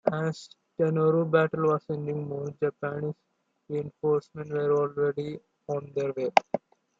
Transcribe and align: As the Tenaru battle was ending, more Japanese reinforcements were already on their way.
As 0.11 0.49
the 0.79 0.85
Tenaru 0.89 1.29
battle 1.29 1.67
was 1.73 1.85
ending, 1.87 2.27
more 2.27 2.49
Japanese 2.59 3.13
reinforcements 3.69 4.49
were 4.51 4.75
already 4.75 5.39
on 5.67 5.91
their 5.93 6.11
way. 6.13 6.31